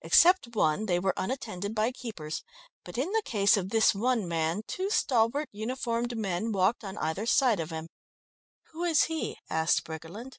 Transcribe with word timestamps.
Except 0.00 0.56
one, 0.56 0.86
they 0.86 0.98
were 0.98 1.14
unattended 1.16 1.72
by 1.72 1.92
keepers, 1.92 2.42
but 2.82 2.98
in 2.98 3.12
the 3.12 3.22
case 3.24 3.56
of 3.56 3.70
this 3.70 3.94
one 3.94 4.26
man, 4.26 4.62
two 4.66 4.90
stalwart 4.90 5.48
uniformed 5.52 6.16
men 6.18 6.50
walked 6.50 6.82
on 6.82 6.98
either 6.98 7.26
side 7.26 7.60
of 7.60 7.70
him. 7.70 7.86
"Who 8.72 8.82
is 8.82 9.04
he?" 9.04 9.38
asked 9.48 9.84
Briggerland. 9.84 10.38